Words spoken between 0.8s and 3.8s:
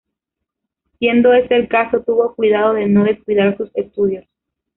Siendo ese el caso, tuvo cuidado de no descuidar sus